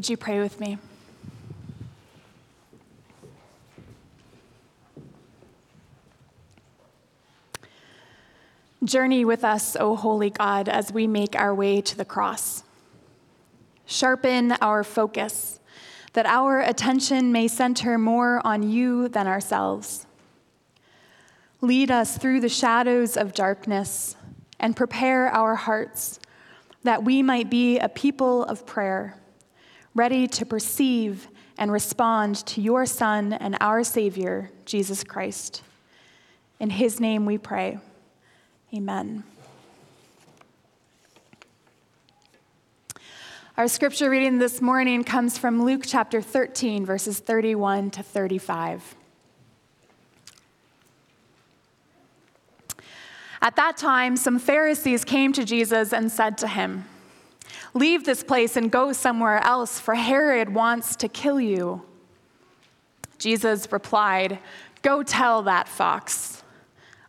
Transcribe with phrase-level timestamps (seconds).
[0.00, 0.78] Would you pray with me?
[8.82, 12.62] Journey with us, O holy God, as we make our way to the cross.
[13.84, 15.60] Sharpen our focus,
[16.14, 20.06] that our attention may center more on you than ourselves.
[21.60, 24.16] Lead us through the shadows of darkness
[24.58, 26.18] and prepare our hearts
[26.84, 29.19] that we might be a people of prayer,
[29.94, 35.62] ready to perceive and respond to your Son and our Savior, Jesus Christ.
[36.58, 37.78] In his name we pray.
[38.74, 39.24] Amen.
[43.56, 48.94] Our scripture reading this morning comes from Luke chapter 13, verses 31 to 35.
[53.42, 56.84] At that time, some Pharisees came to Jesus and said to him,
[57.74, 61.82] Leave this place and go somewhere else, for Herod wants to kill you.
[63.18, 64.38] Jesus replied,
[64.82, 66.42] Go tell that fox.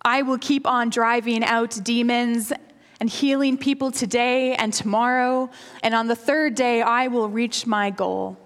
[0.04, 2.52] I will keep on driving out demons
[3.00, 5.50] and healing people today and tomorrow,
[5.82, 8.38] and on the third day I will reach my goal.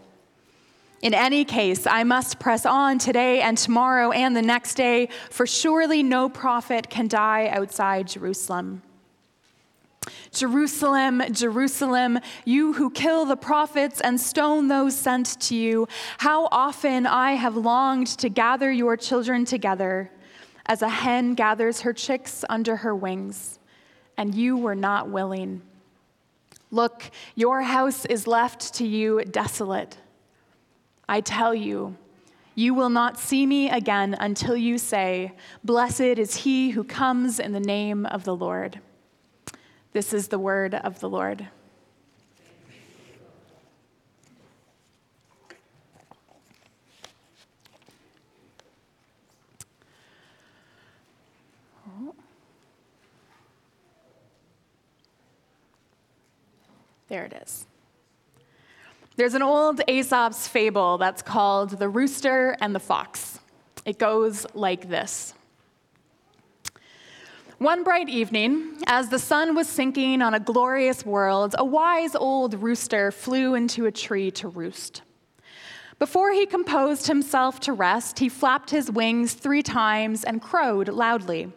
[1.02, 5.46] In any case, I must press on today and tomorrow and the next day, for
[5.46, 8.82] surely no prophet can die outside Jerusalem.
[10.32, 15.88] Jerusalem, Jerusalem, you who kill the prophets and stone those sent to you,
[16.20, 20.12] how often I have longed to gather your children together
[20.66, 23.60] as a hen gathers her chicks under her wings,
[24.18, 25.62] and you were not willing.
[26.72, 29.98] Look, your house is left to you desolate.
[31.08, 31.96] I tell you,
[32.56, 37.52] you will not see me again until you say, Blessed is he who comes in
[37.52, 38.80] the name of the Lord.
[39.96, 41.48] This is the word of the Lord.
[57.08, 57.66] There it is.
[59.16, 63.40] There's an old Aesop's fable that's called The Rooster and the Fox.
[63.86, 65.35] It goes like this.
[67.66, 72.54] One bright evening, as the sun was sinking on a glorious world, a wise old
[72.62, 75.02] rooster flew into a tree to roost.
[75.98, 81.52] Before he composed himself to rest, he flapped his wings three times and crowed loudly.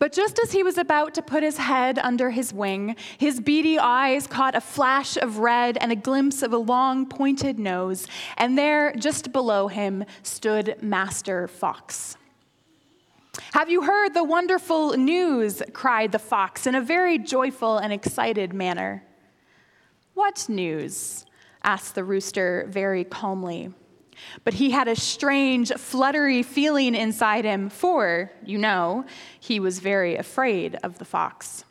[0.00, 3.78] But just as he was about to put his head under his wing, his beady
[3.78, 8.58] eyes caught a flash of red and a glimpse of a long pointed nose, and
[8.58, 12.16] there, just below him, stood Master Fox.
[13.52, 15.62] Have you heard the wonderful news?
[15.72, 19.04] cried the fox in a very joyful and excited manner.
[20.14, 21.26] What news?
[21.62, 23.72] asked the rooster very calmly.
[24.44, 29.04] But he had a strange, fluttery feeling inside him, for, you know,
[29.38, 31.64] he was very afraid of the fox.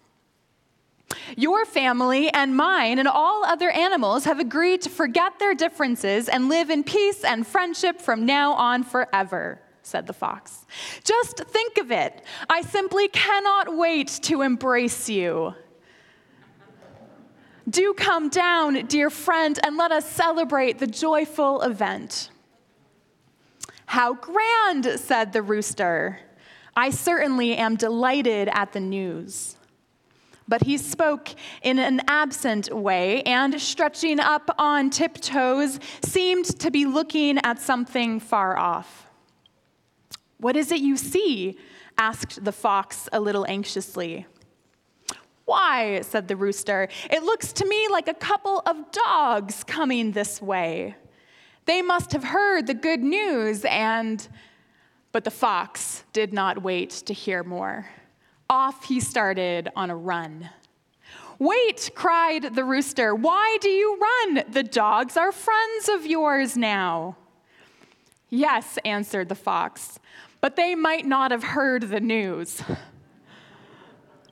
[1.36, 6.50] Your family and mine and all other animals have agreed to forget their differences and
[6.50, 10.66] live in peace and friendship from now on forever, said the fox.
[11.04, 12.24] Just think of it.
[12.50, 15.54] I simply cannot wait to embrace you.
[17.70, 22.30] Do come down, dear friend, and let us celebrate the joyful event.
[23.88, 26.20] How grand, said the rooster.
[26.76, 29.56] I certainly am delighted at the news.
[30.48, 31.30] But he spoke
[31.64, 38.20] in an absent way and, stretching up on tiptoes, seemed to be looking at something
[38.20, 39.05] far off.
[40.46, 41.58] What is it you see?
[41.98, 44.28] asked the fox a little anxiously.
[45.46, 50.40] Why, said the rooster, it looks to me like a couple of dogs coming this
[50.44, 50.98] way.
[51.66, 54.28] They must have heard the good news, and.
[55.12, 57.88] But the fox did not wait to hear more.
[58.48, 60.52] Off he started on a run.
[61.40, 63.16] Wait, cried the rooster.
[63.16, 64.44] Why do you run?
[64.48, 67.18] The dogs are friends of yours now.
[68.30, 70.00] Yes, answered the fox,
[70.46, 72.62] but they might not have heard the news.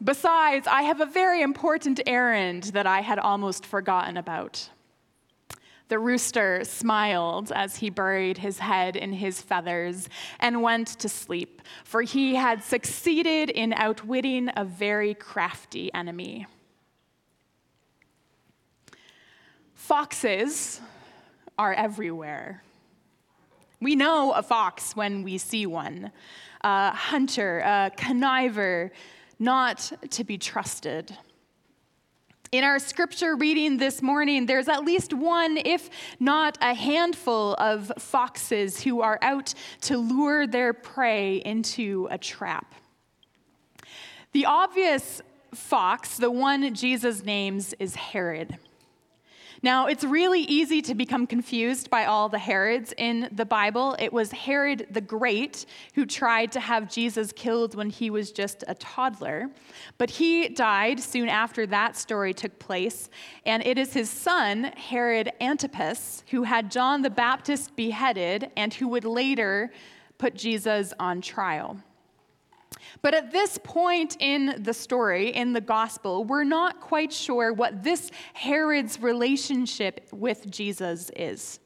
[0.04, 4.70] Besides, I have a very important errand that I had almost forgotten about.
[5.88, 10.08] The rooster smiled as he buried his head in his feathers
[10.40, 16.46] and went to sleep, for he had succeeded in outwitting a very crafty enemy.
[19.74, 20.80] Foxes
[21.58, 22.62] are everywhere.
[23.84, 26.14] We know a fox when we see one,
[26.62, 28.92] a hunter, a conniver,
[29.40, 31.18] not to be trusted.
[32.54, 37.92] In our scripture reading this morning, there's at least one, if not a handful, of
[37.98, 42.76] foxes who are out to lure their prey into a trap.
[44.32, 45.22] The obvious
[45.54, 48.58] fox, the one Jesus names, is Herod.
[49.62, 53.96] Now, it's really easy to become confused by all the Herods in the Bible.
[54.00, 58.64] It was Herod the Great who tried to have Jesus killed when he was just
[58.68, 59.50] a toddler.
[59.98, 63.10] But he died soon after that story took place.
[63.46, 68.88] And it is his son, Herod Antipas, who had John the Baptist beheaded and who
[68.90, 69.72] would later
[70.18, 71.78] put Jesus on trial.
[73.02, 77.84] But at this point in the story, in the gospel, we're not quite sure what
[77.84, 81.60] this Herod's relationship with Jesus is.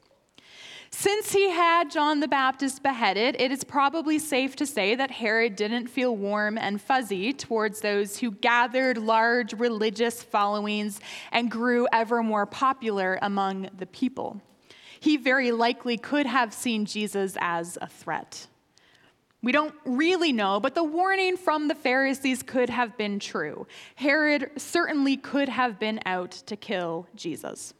[0.89, 5.55] Since he had John the Baptist beheaded, it is probably safe to say that Herod
[5.55, 10.99] didn't feel warm and fuzzy towards those who gathered large religious followings
[11.31, 14.41] and grew ever more popular among the people.
[14.99, 18.47] He very likely could have seen Jesus as a threat.
[19.43, 23.67] We don't really know, but the warning from the Pharisees could have been true.
[23.95, 27.73] Herod certainly could have been out to kill Jesus.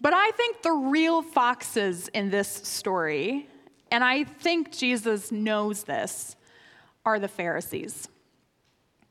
[0.00, 3.48] But I think the real foxes in this story,
[3.90, 6.36] and I think Jesus knows this,
[7.04, 8.08] are the Pharisees.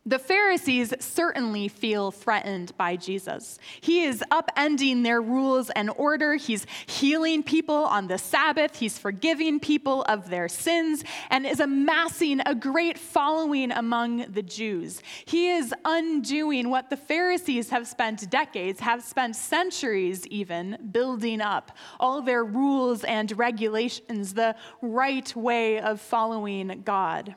[0.07, 3.57] The Pharisees certainly feel threatened by Jesus.
[3.81, 6.35] He is upending their rules and order.
[6.35, 8.75] He's healing people on the Sabbath.
[8.77, 15.01] He's forgiving people of their sins and is amassing a great following among the Jews.
[15.25, 21.71] He is undoing what the Pharisees have spent decades, have spent centuries even, building up
[21.99, 27.33] all their rules and regulations, the right way of following God.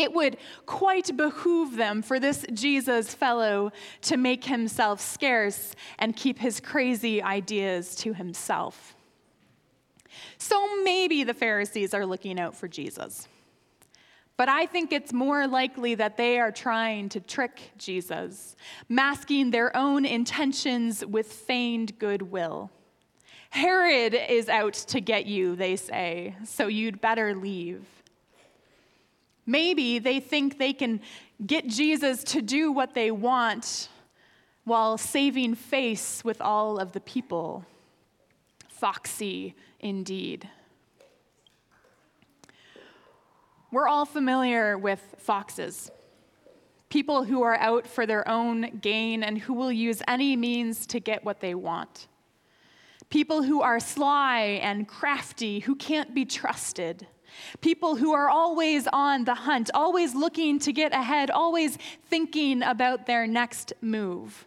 [0.00, 3.70] It would quite behoove them for this Jesus fellow
[4.02, 8.94] to make himself scarce and keep his crazy ideas to himself.
[10.38, 13.28] So maybe the Pharisees are looking out for Jesus.
[14.38, 18.56] But I think it's more likely that they are trying to trick Jesus,
[18.88, 22.70] masking their own intentions with feigned goodwill.
[23.50, 27.84] Herod is out to get you, they say, so you'd better leave.
[29.50, 31.00] Maybe they think they can
[31.44, 33.88] get Jesus to do what they want
[34.62, 37.64] while saving face with all of the people.
[38.68, 40.48] Foxy indeed.
[43.72, 45.90] We're all familiar with foxes.
[46.88, 51.00] People who are out for their own gain and who will use any means to
[51.00, 52.06] get what they want.
[53.08, 57.08] People who are sly and crafty, who can't be trusted.
[57.60, 61.78] People who are always on the hunt, always looking to get ahead, always
[62.08, 64.46] thinking about their next move.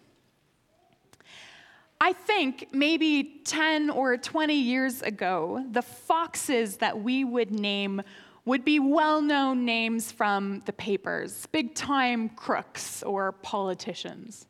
[2.01, 8.01] I think maybe 10 or 20 years ago, the foxes that we would name
[8.45, 14.47] would be well known names from the papers, big time crooks or politicians.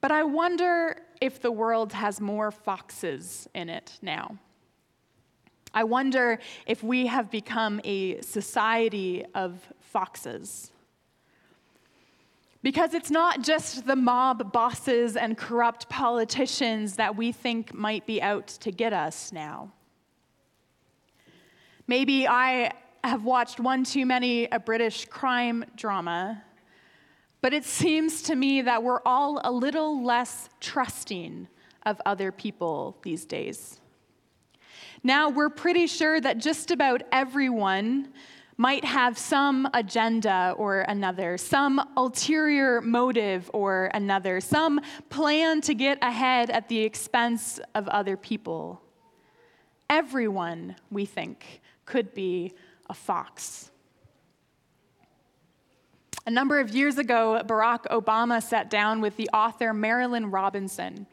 [0.00, 4.36] But I wonder if the world has more foxes in it now.
[5.74, 10.70] I wonder if we have become a society of foxes.
[12.62, 18.22] Because it's not just the mob bosses and corrupt politicians that we think might be
[18.22, 19.72] out to get us now.
[21.88, 26.44] Maybe I have watched one too many a British crime drama,
[27.40, 31.48] but it seems to me that we're all a little less trusting
[31.84, 33.81] of other people these days.
[35.04, 38.12] Now we're pretty sure that just about everyone
[38.56, 45.98] might have some agenda or another, some ulterior motive or another, some plan to get
[46.02, 48.80] ahead at the expense of other people.
[49.90, 52.52] Everyone, we think, could be
[52.88, 53.70] a fox.
[56.24, 61.08] A number of years ago, Barack Obama sat down with the author Marilynne Robinson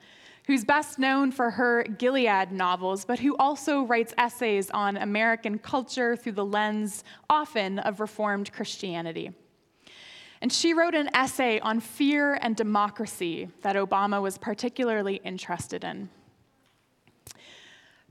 [0.50, 6.16] who's best known for her Gilead novels, but who also writes essays on American culture
[6.16, 9.32] through the lens, often, of Reformed Christianity.
[10.42, 16.10] And she wrote an essay on fear and democracy that Obama was particularly interested in.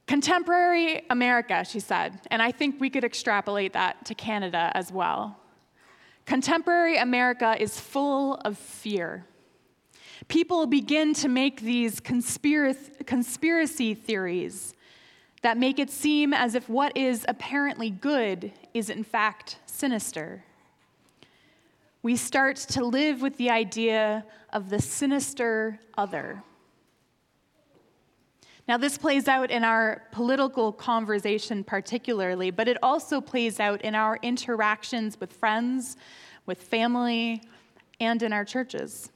[0.06, 5.40] Contemporary America, she said, and I think we could extrapolate that to Canada as well.
[6.24, 9.26] Contemporary America is full of fear
[10.26, 14.74] people begin to make these conspiracy theories
[15.42, 20.44] that make it seem as if what is apparently good is in fact sinister.
[22.02, 26.42] we start to live with the idea of the sinister other.
[28.66, 33.94] Now, this plays out in our political conversation particularly, but it also plays out in
[33.94, 35.96] our interactions with friends,
[36.46, 37.42] with family,
[37.98, 39.10] and in our churches.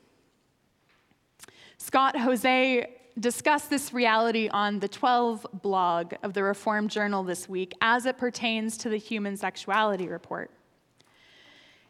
[1.85, 2.87] Scott Hoezee
[3.19, 8.19] discussed this reality on the 12 blog of the Reform Journal this week as it
[8.19, 10.53] pertains to the human sexuality report.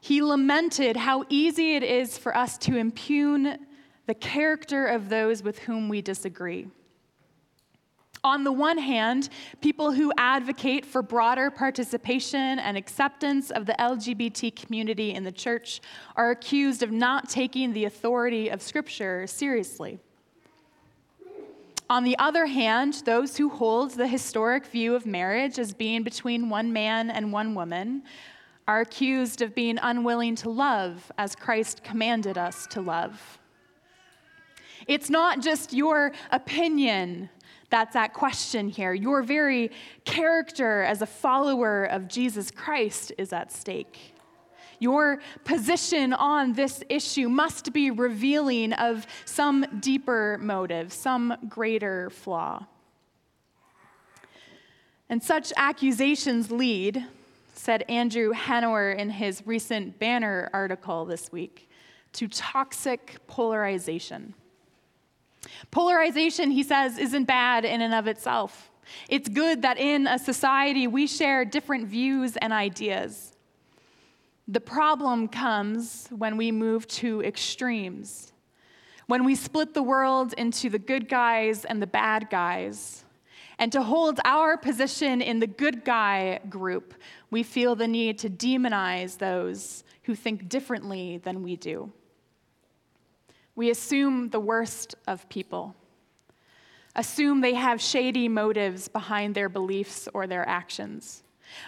[0.01, 3.59] He lamented how easy it is for us to impugn
[4.07, 6.69] the character of those with whom we disagree.
[8.25, 14.55] On the one hand, people who advocate for broader participation and acceptance of the LGBT
[14.55, 15.81] community in the church
[16.15, 19.99] are accused of not taking the authority of Scripture seriously.
[21.91, 26.49] On the other hand, those who hold the historic view of marriage as being between
[26.49, 28.05] one man and one woman
[28.69, 33.41] are accused of being unwilling to love as Christ commanded us to love.
[34.87, 37.29] It's not just your opinion
[37.73, 38.93] that's at question here.
[38.93, 39.71] Your very
[40.05, 43.99] character as a follower of Jesus Christ is at stake.
[44.79, 52.67] Your position on this issue must be revealing of some deeper motive, some greater flaw.
[55.09, 57.07] And such accusations lead,
[57.55, 61.71] said Andrew Hanauer in his recent banner article this week,
[62.13, 64.35] to toxic polarization.
[65.71, 68.71] Polarization, he says, isn't bad in and of itself.
[69.09, 73.37] It's good that in a society we share different views and ideas.
[74.49, 78.33] The problem comes when we move to extremes,
[79.07, 83.05] when we split the world into the good guys and the bad guys.
[83.59, 86.95] And to hold our position in the good guy group,
[87.31, 91.93] we feel the need to demonize those who think differently than we do.
[93.55, 95.75] We assume the worst of people,
[96.97, 101.23] assume they have shady motives behind their beliefs or their actions,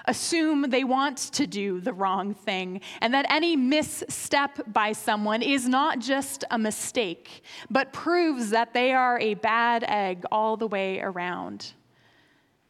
[0.07, 5.69] assume they want to do the wrong thing, and that any misstep by someone is
[5.69, 11.00] not just a mistake, but proves that they are a bad egg all the way
[11.00, 11.75] around.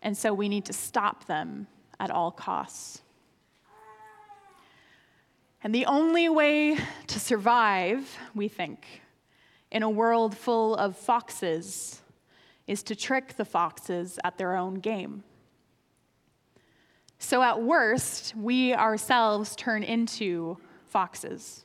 [0.02, 1.68] And so we need to stop them
[2.00, 3.00] at all costs.
[5.62, 9.02] And the only way to survive, we think,
[9.74, 12.00] in a world full of foxes
[12.68, 15.24] is to trick the foxes at their own game.
[17.18, 21.64] So, at worst, we ourselves turn into foxes.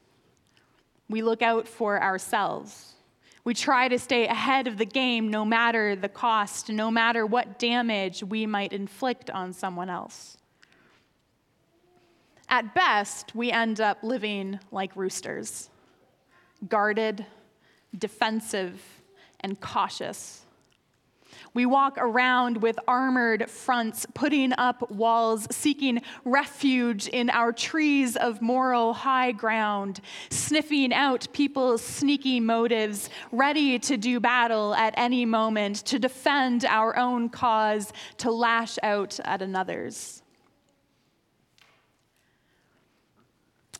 [1.08, 2.94] We look out for ourselves.
[3.44, 7.60] We try to stay ahead of the game no matter the cost, no matter what
[7.60, 10.38] damage we might inflict on someone else.
[12.48, 15.70] At best, we end up living like roosters,
[16.68, 17.26] guarded,
[17.98, 18.82] defensive,
[19.42, 20.46] and cautious.
[21.54, 28.42] We walk around with armored fronts, putting up walls, seeking refuge in our trees of
[28.42, 35.78] moral high ground, sniffing out people's sneaky motives, ready to do battle at any moment,
[35.86, 40.22] to defend our own cause, to lash out at another's.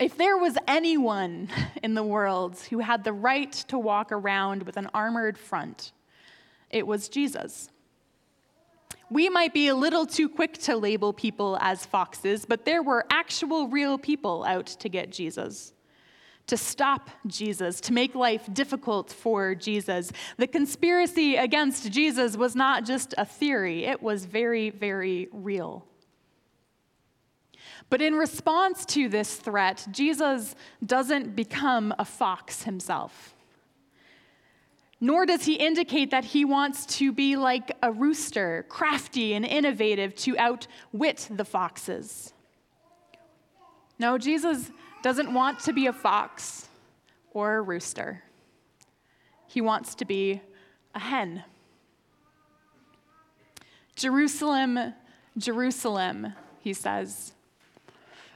[0.00, 1.50] If there was anyone
[1.82, 5.92] in the world who had the right to walk around with an armored front,
[6.70, 7.68] it was Jesus.
[9.10, 13.04] We might be a little too quick to label people as foxes, but there were
[13.10, 15.74] actual real people out to get Jesus,
[16.46, 20.12] to stop Jesus, to make life difficult for Jesus.
[20.38, 25.84] The conspiracy against Jesus was not just a theory, it was very, very real.
[27.90, 30.54] But in response to this threat, Jesus
[30.84, 33.34] doesn't become a fox himself.
[35.00, 40.14] Nor does he indicate that he wants to be like a rooster, crafty and innovative
[40.16, 42.32] to outwit the foxes.
[43.98, 44.70] No, Jesus
[45.02, 46.68] doesn't want to be a fox
[47.32, 48.22] or a rooster.
[49.48, 50.40] He wants to be
[50.94, 51.44] a hen.
[53.96, 54.94] Jerusalem,
[55.36, 57.32] Jerusalem, he says.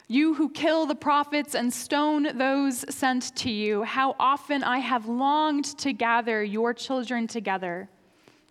[0.07, 5.07] You who kill the prophets and stone those sent to you, how often I have
[5.07, 7.89] longed to gather your children together,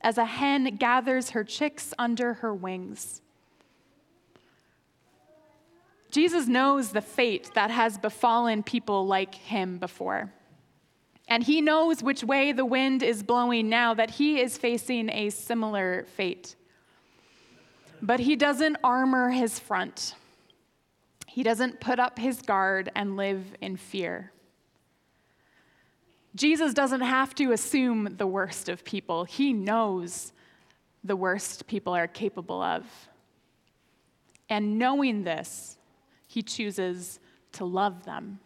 [0.01, 3.21] as a hen gathers her chicks under her wings.
[6.09, 10.31] Jesus knows the fate that has befallen people like him before.
[11.27, 15.29] And he knows which way the wind is blowing now, that he is facing a
[15.29, 16.55] similar fate.
[18.01, 20.15] But he doesn't armor his front.
[21.33, 24.31] He doesn't put up his guard and live in fear.
[26.35, 30.31] Jesus doesn't have to assume the worst of people, he knows
[31.03, 32.85] the worst people are capable of.
[34.47, 35.79] And knowing this,
[36.27, 37.19] he chooses
[37.53, 38.39] to love them.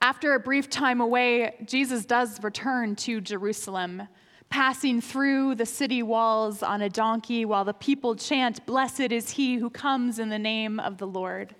[0.00, 4.04] After a brief time away, Jesus does return to Jerusalem,
[4.50, 9.56] passing through the city walls on a donkey while the people chant, Blessed is he
[9.56, 11.54] who comes in the name of the Lord.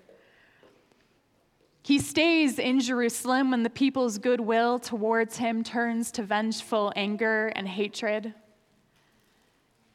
[1.83, 7.67] He stays in Jerusalem when the people's goodwill towards him turns to vengeful anger and
[7.67, 8.33] hatred.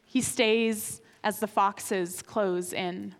[0.06, 3.14] He stays as the foxes close in.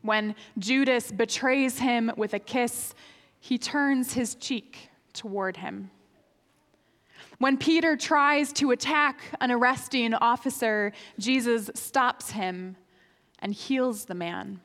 [0.00, 2.94] When Judas betrays him with a kiss,
[3.40, 5.90] he turns his cheek toward him.
[7.42, 12.76] When Peter tries to attack an arresting officer, Jesus stops him
[13.40, 14.60] and heals the man.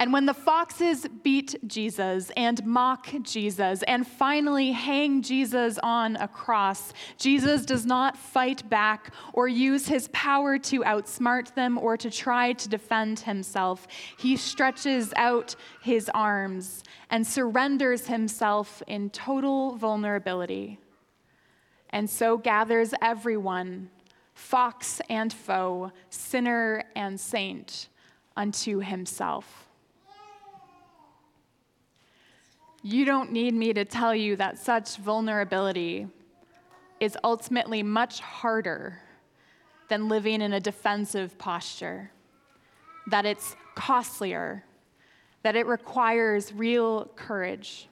[0.00, 6.26] And when the foxes beat Jesus and mock Jesus and finally hang Jesus on a
[6.26, 12.10] cross, Jesus does not fight back or use his power to outsmart them or to
[12.10, 13.86] try to defend himself.
[14.18, 20.80] He stretches out his arms and surrenders himself in total vulnerability.
[21.90, 23.90] And so gathers everyone,
[24.34, 27.88] fox and foe, sinner and saint,
[28.36, 29.63] unto himself.
[32.86, 36.06] You don't need me to tell you that such vulnerability
[37.00, 39.00] is ultimately much harder
[39.88, 42.10] than living in a defensive posture,
[43.06, 44.66] that it's costlier,
[45.44, 47.88] that it requires real courage.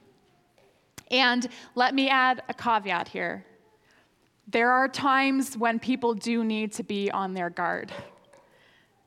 [1.11, 3.47] And let me add a caveat here.
[4.47, 7.91] There are times when people do need to be on their guard.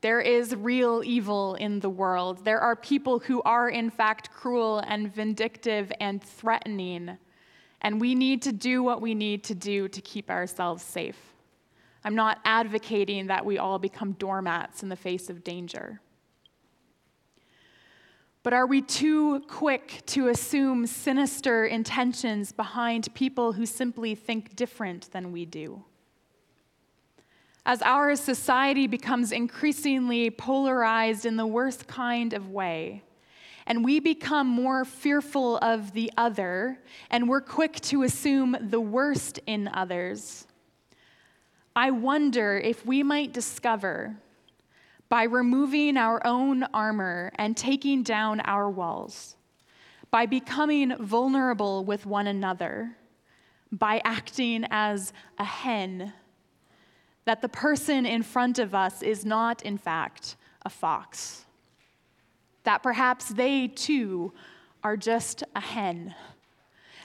[0.00, 2.44] There is real evil in the world.
[2.44, 7.18] There are people who are, in fact, cruel and vindictive and threatening.
[7.80, 11.18] And we need to do what we need to do to keep ourselves safe.
[12.04, 16.00] I'm not advocating that we all become doormats in the face of danger.
[18.42, 25.10] But are we too quick to assume sinister intentions behind people who simply think different
[25.10, 25.82] than we do?
[27.66, 33.02] As our society becomes increasingly polarized in the worst kind of way,
[33.66, 36.78] and we become more fearful of the other,
[37.10, 40.46] and we're quick to assume the worst in others,
[41.74, 44.16] I wonder if we might discover
[45.08, 49.36] by removing our own armor and taking down our walls,
[50.12, 52.96] by becoming vulnerable with one another,
[53.72, 56.12] by acting as a hen
[57.26, 61.44] that the person in front of us is not, in fact, a fox.
[62.64, 64.32] That perhaps they too
[64.82, 66.14] are just a hen.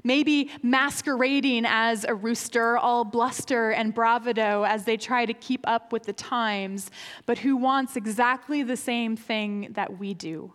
[0.04, 5.92] Maybe masquerading as a rooster, all bluster and bravado as they try to keep up
[5.92, 6.90] with the times,
[7.26, 10.54] but who wants exactly the same thing that we do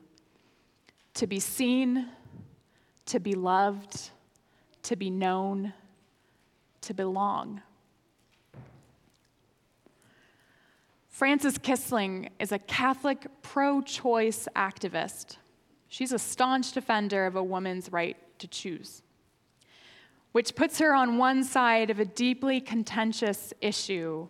[1.14, 2.08] to be seen,
[3.06, 4.10] to be loved,
[4.82, 5.72] to be known,
[6.82, 7.62] to belong.
[11.16, 15.38] Frances Kissling is a Catholic pro choice activist.
[15.88, 19.00] She's a staunch defender of a woman's right to choose,
[20.32, 24.28] which puts her on one side of a deeply contentious issue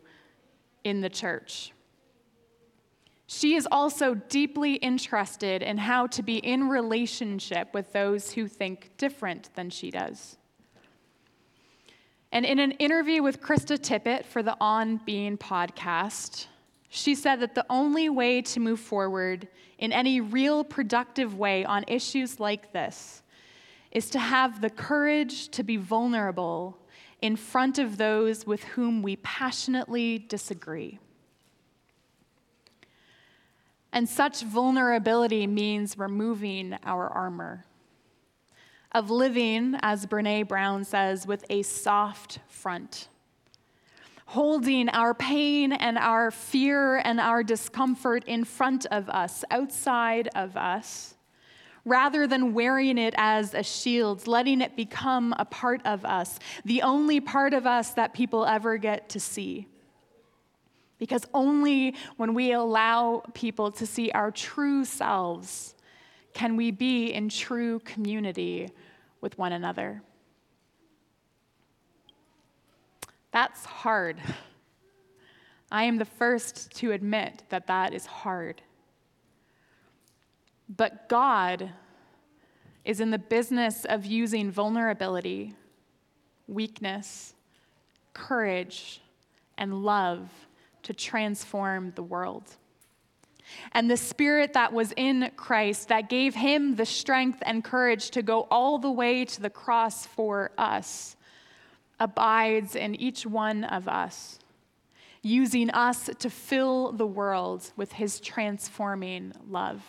[0.84, 1.72] in the church.
[3.26, 8.92] She is also deeply interested in how to be in relationship with those who think
[8.96, 10.36] different than she does.
[12.30, 16.46] And in an interview with Krista Tippett for the On Being podcast,
[16.96, 21.84] she said that the only way to move forward in any real productive way on
[21.86, 23.22] issues like this
[23.90, 26.78] is to have the courage to be vulnerable
[27.20, 30.98] in front of those with whom we passionately disagree.
[33.92, 37.66] And such vulnerability means removing our armor,
[38.92, 43.08] of living, as Brene Brown says, with a soft front
[44.26, 50.56] holding our pain and our fear and our discomfort in front of us, outside of
[50.56, 51.14] us,
[51.84, 56.82] rather than wearing it as a shield, letting it become a part of us, the
[56.82, 59.68] only part of us that people ever get to see.
[60.98, 65.74] Because only when we allow people to see our true selves
[66.34, 68.68] can we be in true community
[69.20, 70.02] with one another.
[73.36, 74.16] That's hard.
[75.70, 78.62] I am the first to admit that that is hard.
[80.74, 81.70] But God
[82.86, 85.54] is in the business of using vulnerability,
[86.48, 87.34] weakness,
[88.14, 89.02] courage,
[89.58, 90.30] and love
[90.84, 92.56] to transform the world.
[93.72, 98.22] And the spirit that was in Christ, that gave him the strength and courage to
[98.22, 101.15] go all the way to the cross for us,
[101.98, 104.38] abides in each one of us,
[105.22, 109.82] using us to fill the world with his transforming love.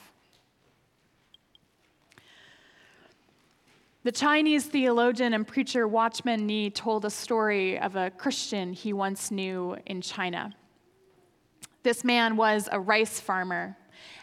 [4.03, 9.31] The Chinese theologian and preacher Watchman Nee told a story of a Christian he once
[9.31, 10.53] knew in China.
[11.83, 13.75] This man was a rice farmer,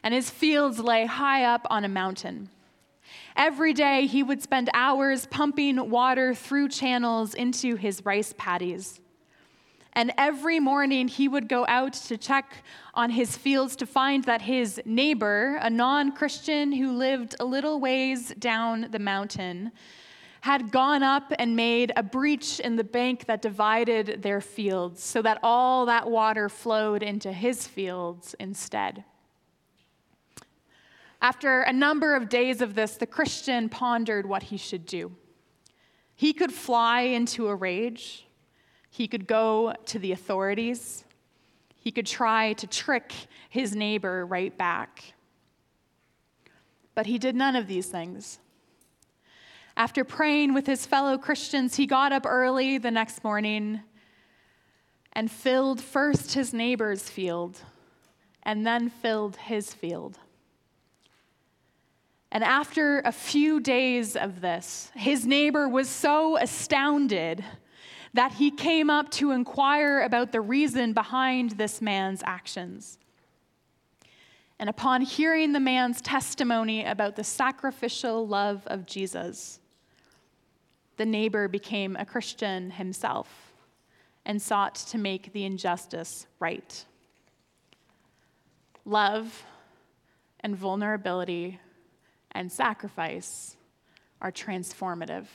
[0.02, 2.48] and his fields lay high up on a mountain.
[3.36, 9.00] Every day, he would spend hours pumping water through channels into his rice paddies.
[9.94, 12.64] And every morning he would go out to check
[12.94, 17.78] on his fields to find that his neighbor, a non Christian who lived a little
[17.78, 19.70] ways down the mountain,
[20.40, 25.22] had gone up and made a breach in the bank that divided their fields so
[25.22, 29.04] that all that water flowed into his fields instead.
[31.24, 35.10] After a number of days of this, the Christian pondered what he should do.
[36.14, 38.26] He could fly into a rage
[38.94, 41.04] he could go to the authorities.
[41.74, 43.12] He could try to trick
[43.50, 45.14] his neighbor right back.
[46.94, 48.38] But he did none of these things.
[49.76, 53.80] After praying with his fellow Christians, he got up early the next morning
[55.14, 57.62] and filled first his neighbor's field
[58.44, 60.20] and then filled his field.
[62.34, 67.44] And after a few days of this, his neighbor was so astounded
[68.12, 72.98] that he came up to inquire about the reason behind this man's actions.
[74.58, 79.60] And upon hearing the man's testimony about the sacrificial love of Jesus,
[80.96, 83.52] the neighbor became a Christian himself
[84.24, 86.84] and sought to make the injustice right.
[88.84, 89.44] Love
[90.40, 91.60] and vulnerability
[92.34, 93.56] and sacrifice
[94.20, 95.26] are transformative.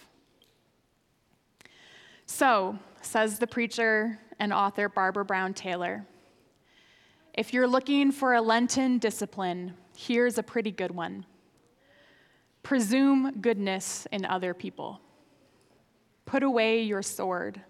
[2.26, 6.06] So, says the preacher and author Barbara Brown Taylor,
[7.34, 11.26] if you're looking for a Lenten discipline, here's a pretty good one
[12.62, 15.00] presume goodness in other people.
[16.26, 17.62] Put away your sword.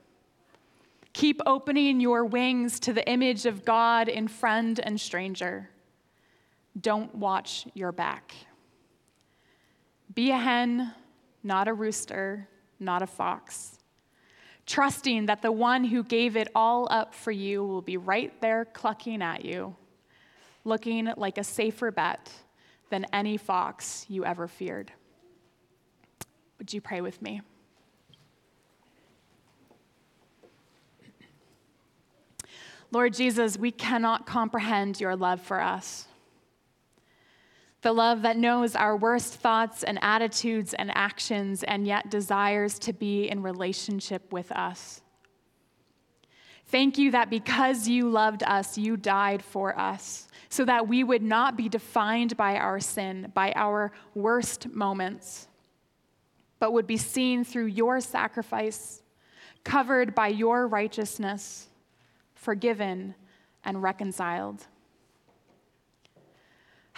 [1.14, 5.70] Keep opening your wings to the image of God in friend and stranger.
[6.82, 8.34] Don't watch your back.
[10.20, 10.94] Be a hen,
[11.44, 13.78] not a rooster, not a fox
[14.66, 18.66] trusting that the one who gave it all up for you will be right there
[18.66, 19.74] clucking at you,
[20.66, 22.30] looking like a safer bet
[22.90, 24.92] than any fox you ever feared.
[26.58, 27.42] Would you pray with me?
[32.92, 36.09] Lord Jesus, we cannot comprehend your love for us
[37.82, 42.94] the love that knows our worst thoughts and attitudes and actions and yet desires to
[42.94, 45.02] be in relationship with us.
[46.66, 51.24] Thank you that because you loved us, you died for us, so that we would
[51.24, 55.48] not be defined by our sin, by our worst moments,
[56.60, 59.02] but would be seen through your sacrifice,
[59.64, 61.70] covered by your righteousness,
[62.36, 63.16] forgiven
[63.64, 64.68] and reconciled.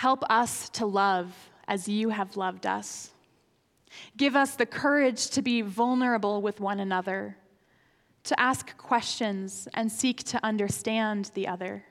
[0.02, 1.32] Help us to love
[1.68, 3.12] as you have loved us.
[4.18, 7.38] Give us the courage to be vulnerable with one another,
[8.24, 11.84] to ask questions and seek to understand the other,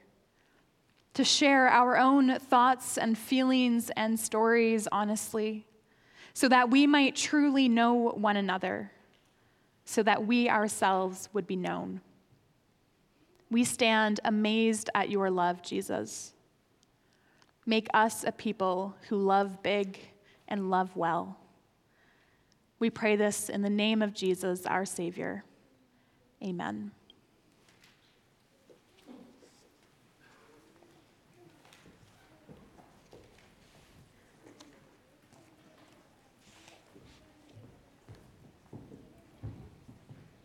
[1.14, 5.68] to share our own thoughts and feelings and stories honestly,
[6.34, 8.90] so that we might truly know one another,
[9.84, 12.00] so that we ourselves would be known.
[13.52, 16.34] We stand amazed at your love, Jesus.
[17.70, 20.00] Make us a people who love big
[20.48, 21.38] and love well.
[22.80, 25.44] We pray this in the name of Jesus, our Savior.
[26.42, 26.90] Amen.